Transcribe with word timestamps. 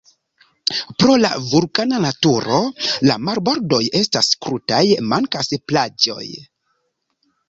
Pro 1.01 1.15
la 1.23 1.29
vulkana 1.49 1.99
naturo 2.05 2.61
la 3.09 3.17
marbordoj 3.25 3.81
estas 3.99 4.31
krutaj, 4.47 4.79
mankas 5.13 5.53
plaĝoj. 5.73 6.25